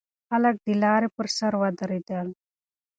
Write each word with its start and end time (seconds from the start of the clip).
خلک 0.29 0.55
د 0.65 0.67
لارې 0.83 1.09
پر 1.15 1.27
سر 1.37 1.53
ودرېدل. 1.61 2.27